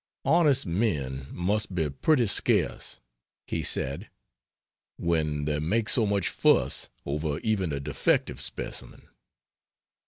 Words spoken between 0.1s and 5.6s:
"Honest men must be pretty scarce," he said, "when they